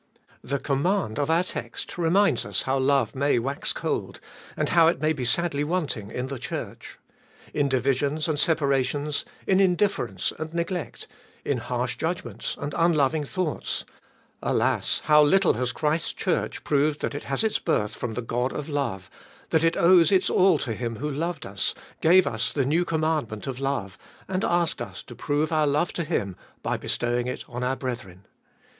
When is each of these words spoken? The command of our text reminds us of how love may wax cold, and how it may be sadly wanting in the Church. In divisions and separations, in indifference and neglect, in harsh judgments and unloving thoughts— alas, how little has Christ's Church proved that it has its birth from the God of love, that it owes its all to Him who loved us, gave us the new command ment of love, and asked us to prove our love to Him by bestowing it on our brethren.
The 0.43 0.57
command 0.57 1.19
of 1.19 1.29
our 1.29 1.43
text 1.43 1.95
reminds 1.95 2.43
us 2.43 2.61
of 2.61 2.65
how 2.65 2.79
love 2.79 3.13
may 3.13 3.37
wax 3.37 3.71
cold, 3.71 4.19
and 4.57 4.69
how 4.69 4.87
it 4.87 4.99
may 4.99 5.13
be 5.13 5.23
sadly 5.25 5.63
wanting 5.63 6.09
in 6.09 6.25
the 6.25 6.39
Church. 6.39 6.97
In 7.53 7.69
divisions 7.69 8.27
and 8.27 8.39
separations, 8.39 9.25
in 9.45 9.59
indifference 9.59 10.33
and 10.39 10.55
neglect, 10.55 11.05
in 11.45 11.59
harsh 11.59 11.97
judgments 11.97 12.57
and 12.59 12.73
unloving 12.75 13.25
thoughts— 13.25 13.85
alas, 14.41 15.01
how 15.05 15.21
little 15.21 15.53
has 15.53 15.71
Christ's 15.71 16.13
Church 16.13 16.63
proved 16.63 17.01
that 17.01 17.13
it 17.13 17.25
has 17.25 17.43
its 17.43 17.59
birth 17.59 17.95
from 17.95 18.15
the 18.15 18.23
God 18.23 18.51
of 18.53 18.67
love, 18.69 19.07
that 19.51 19.63
it 19.63 19.77
owes 19.77 20.11
its 20.11 20.31
all 20.31 20.57
to 20.57 20.73
Him 20.73 20.95
who 20.95 21.11
loved 21.11 21.45
us, 21.45 21.75
gave 22.01 22.25
us 22.25 22.51
the 22.51 22.65
new 22.65 22.85
command 22.85 23.29
ment 23.29 23.45
of 23.45 23.59
love, 23.59 23.99
and 24.27 24.43
asked 24.43 24.81
us 24.81 25.03
to 25.03 25.13
prove 25.13 25.51
our 25.51 25.67
love 25.67 25.93
to 25.93 26.03
Him 26.03 26.35
by 26.63 26.75
bestowing 26.75 27.27
it 27.27 27.43
on 27.47 27.63
our 27.63 27.75
brethren. 27.75 28.25